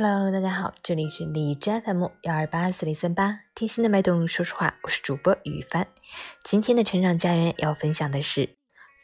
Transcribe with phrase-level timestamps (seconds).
[0.00, 5.88] Hello，大家好，这里是李斋 FM 幺二八四零三八，听心的脉动，说实话，我是主播雨帆。
[6.44, 8.42] 今天的成长家园要分享的是《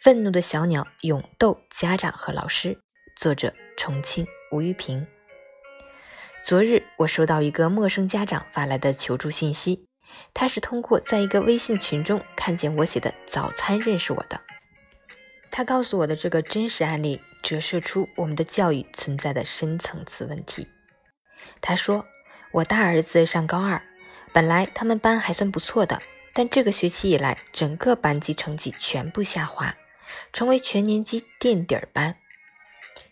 [0.01, 2.75] 愤怒的小鸟勇斗家长和老师》，
[3.17, 5.05] 作者重庆吴玉平。
[6.45, 9.89] 昨日我收到一个陌生家长发来的求助信息，
[10.33, 14.41] 他是通过在一个微信群中看见我写的早餐认识我的。
[15.51, 20.69] 他告诉我的这个真实案例，折射出我们的教育存在的深层次问题。
[21.61, 22.07] 他说
[22.53, 23.83] ：“我大儿子上高二，
[24.33, 29.75] 本来他们班还算不错的，但这个学期以来，整个班级成绩全部下滑，
[30.33, 32.17] 成为全年级垫底儿班。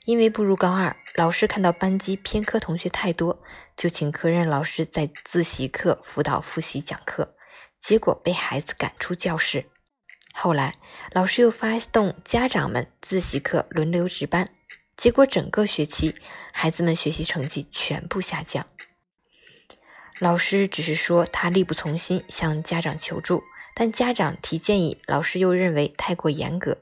[0.04, 3.42] 因为步入高二，老师看到班级偏科同学太多，
[3.76, 7.36] 就请科任老师在自习课辅导复习讲课，
[7.80, 9.66] 结果被孩子赶出教室。
[10.34, 10.74] 后来，
[11.12, 14.48] 老师又发动家长们自习课轮流值班。”
[14.96, 16.14] 结果整个学期，
[16.52, 18.66] 孩子们学习成绩全部下降。
[20.18, 23.42] 老师只是说他力不从心，向家长求助，
[23.74, 26.78] 但家长提建议，老师又认为太过严格，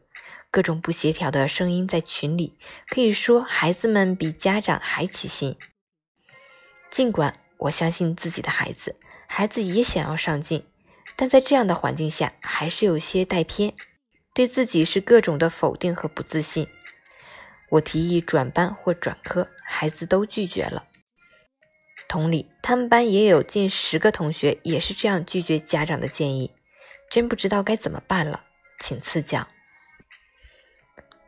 [0.51, 2.59] 各种不协调的声音在群里，
[2.89, 5.57] 可以说孩子们比家长还起心。
[6.91, 10.67] 尽管我相信自己的孩子，孩子也想要上进，
[11.17, 13.73] 但在这样的环境下，还是有些带偏，
[14.35, 16.67] 对自己是各种的否定和不自信。
[17.71, 20.85] 我提议转班或转科，孩子都拒绝了。
[22.09, 26.53] 同理，他们班也有近十个同学也是这样拒绝家长的建议，
[27.09, 28.43] 真不知道该怎么办了，
[28.81, 29.47] 请赐教。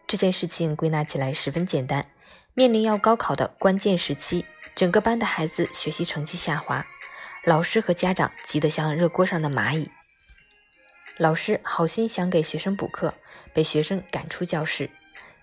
[0.08, 2.10] 这件事情归纳起来十分简单：
[2.54, 6.84] 面临要高考的关键时期，整个班的孩子学习成绩下滑，
[7.44, 9.90] 老师和家长急得像热锅上的蚂蚁。
[11.18, 13.14] 老师好心想给学生补课，
[13.54, 14.90] 被学生赶出教室。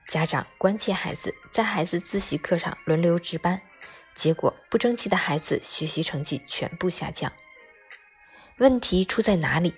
[0.10, 3.62] 家长关切孩子，在孩子自习课上轮流值班，
[4.16, 7.32] 结果不争气的孩子学习成绩全部下降。
[8.58, 9.76] 问题出在哪里？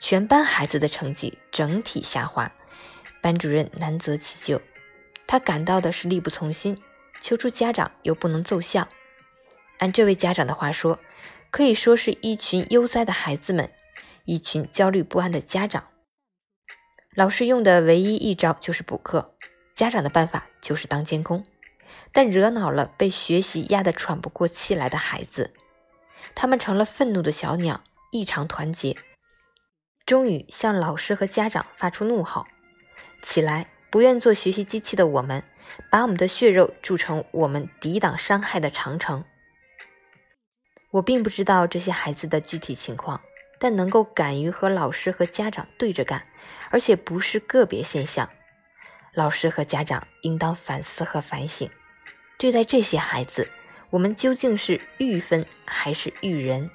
[0.00, 2.52] 全班孩子的成绩整体下滑，
[3.22, 4.60] 班主任难责其咎。
[5.28, 6.76] 他感到的是力不从心，
[7.20, 8.88] 求助家长又不能奏效。
[9.78, 10.98] 按这位家长的话说，
[11.52, 13.72] 可以说是一群悠哉的孩子们，
[14.24, 15.84] 一群焦虑不安的家长。
[17.14, 19.36] 老师用的唯一一招就是补课。
[19.78, 21.44] 家长的办法就是当监工，
[22.10, 25.52] 但惹恼了被学习压得喘不过气来的孩子，
[26.34, 28.96] 他们成了愤怒的小鸟，异常团结，
[30.04, 32.48] 终于向老师和家长发出怒吼
[33.22, 33.68] ：“起来！
[33.88, 35.44] 不愿做学习机器的我们，
[35.90, 39.24] 把我们的血肉铸成我们抵挡伤害的长城。”
[40.90, 43.20] 我并不知道这些孩子的具体情况，
[43.60, 46.26] 但能够敢于和老师和家长对着干，
[46.70, 48.28] 而且不是个别现象。
[49.18, 51.68] 老师和家长应当反思和反省，
[52.38, 53.50] 对待这些孩子，
[53.90, 56.70] 我们究竟是育分还是育人？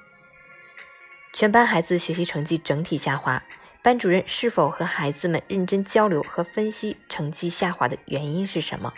[1.32, 3.42] 全班孩子学习成绩整体下滑，
[3.80, 8.92] 班主任是否和孩子们认真交流和分析成绩下滑的原因是什么？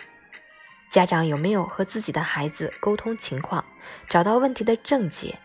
[0.89, 3.63] 家长有没有和自己的孩子沟通情况，
[4.09, 5.39] 找到问题的症结？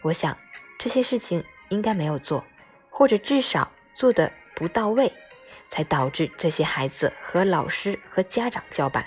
[0.00, 0.34] 我想
[0.78, 2.42] 这些事情应该没有做，
[2.88, 5.12] 或者至少做的不到位。
[5.70, 9.04] 才导致这些孩子和老师和家长叫板。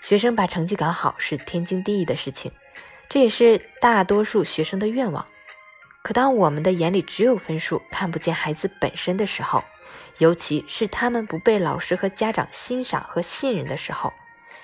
[0.00, 2.52] 学生把成绩搞好是天经地义的事情，
[3.08, 5.26] 这也是大多数学生的愿望。
[6.02, 9.64] 可当我们的眼里只有分数，看不见孩子本身的时候，
[10.18, 14.12] 尤其是他们不被老师和家长欣赏和信任的时候，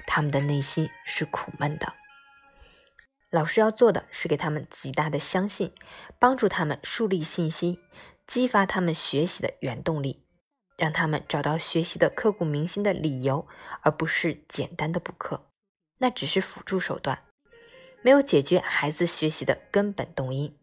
[0.06, 1.92] 他们的内心是苦闷的。
[3.30, 5.72] 老师要做的是给他们极大的相信，
[6.18, 7.78] 帮助他们树立信心。
[8.26, 10.24] 激发他们学习的原动力，
[10.76, 13.46] 让他们找到学习的刻骨铭心的理由，
[13.82, 15.46] 而不是简单的补课，
[15.98, 17.18] 那只是辅助手段，
[18.02, 20.56] 没有解决孩子学习的根本动因。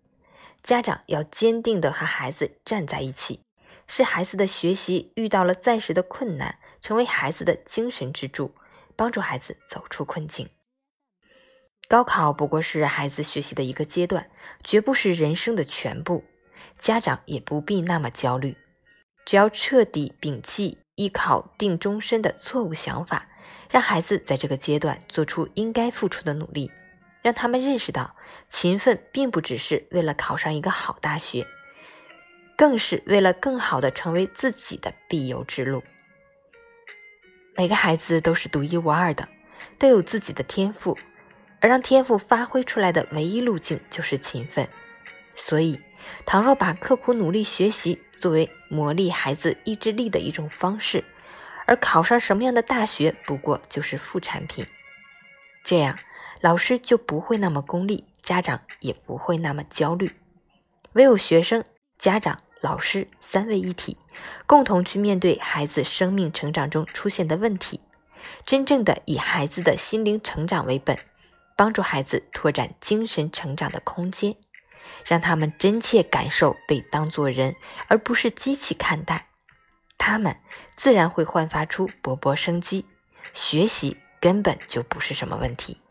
[0.64, 3.42] 家长要坚定地和孩子站在一起，
[3.88, 8.54] 是孩子的学习遇到了暂时的困难，成为孩子的精神支柱，
[8.96, 10.50] 帮助孩子走出困境。
[11.88, 14.30] 高考不过是孩子学习的一个阶段，
[14.64, 16.24] 绝不是人生的全部。
[16.82, 18.58] 家长也不必那么焦虑，
[19.24, 23.28] 只要彻底摒弃“一考定终身”的错误想法，
[23.70, 26.72] 让孩子在这个阶段做出应该付出的努力，
[27.22, 28.16] 让他们认识到
[28.50, 31.46] 勤奋并不只是为了考上一个好大学，
[32.58, 35.84] 更是为了更好的成为自己的必由之路。
[37.56, 39.30] 每个孩子都是独一无二的，
[39.78, 40.98] 都有自己的天赋，
[41.60, 44.68] 而让天赋发挥出来的唯一路径就是勤奋，
[45.36, 45.80] 所以。
[46.26, 51.04] 倘若把刻苦努力学习作为磨砺孩子意志力的一种方式，
[51.66, 54.66] 而考上什么样的大学不过就是副产品。
[55.64, 55.98] 这样
[56.42, 60.12] 老师就不会那么功利，家长也不会那么焦虑。
[60.94, 61.64] 唯有学生、
[61.98, 63.98] 家长、老师三位一体，
[64.48, 67.80] 共同去面对孩子生命成长中出现的问题，
[68.46, 70.98] 真正的以孩子的心灵成长为本，
[71.56, 74.36] 帮助孩子拓展精神成长的空间，
[75.06, 77.56] 让他们真切感受被当作人
[77.88, 79.28] 而不是机器看待，
[79.98, 80.38] 他们
[80.76, 82.86] 自然会焕发出勃勃生机，
[83.34, 85.82] 学习根本就不是什么问题。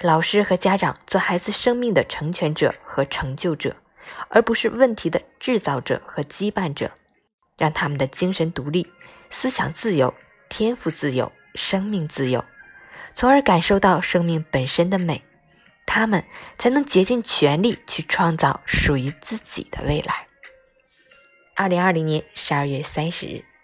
[0.00, 3.76] 老师和家长做孩子生命的成全者和成就者，
[4.28, 6.92] 而不是问题的制造者和羁绊者，
[7.56, 8.92] 让他们的精神独立、
[9.30, 10.14] 思想自由、
[10.50, 12.44] 天赋自由、生命自由，
[13.14, 15.24] 从而感受到生命本身的美，
[15.86, 16.24] 他们
[16.58, 20.26] 才能竭尽全力去创造属于自己的未来。
[21.54, 23.55] 二零二零年十二月三十日。